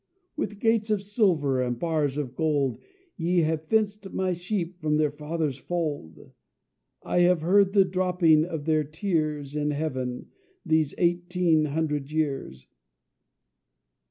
[0.35, 2.79] "With gates of silver and bars of gold,
[3.17, 6.31] Ye have fenced my sheep from their Father's fold:
[7.03, 10.31] I have heard the dropping of their tears In heaven,
[10.65, 12.65] these eighteen hundred years."